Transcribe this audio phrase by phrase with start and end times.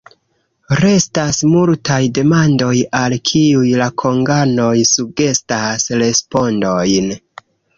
[0.77, 7.17] Restas multaj demandoj, al kiuj la konganoj sugestas respondojn.